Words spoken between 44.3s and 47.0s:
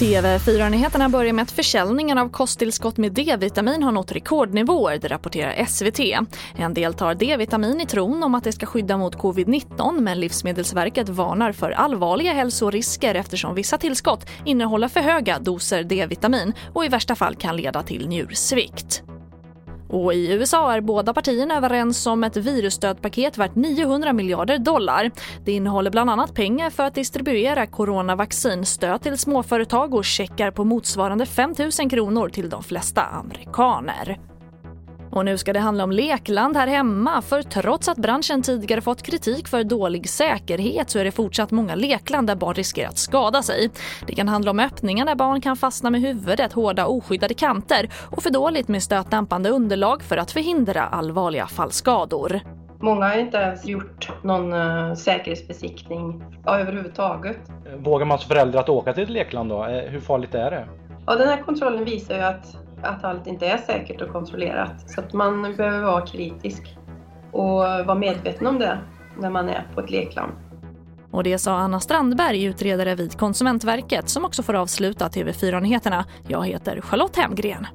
om öppningar där barn kan fastna med huvudet, hårda